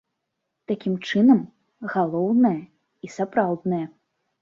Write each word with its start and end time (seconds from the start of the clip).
Такім 0.71 0.95
чынам, 1.09 1.45
галоўнае 1.97 2.57
і 3.05 3.15
сапраўднае. 3.21 3.85